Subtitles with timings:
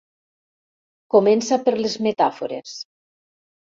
[1.15, 2.77] Comença per les metàfores.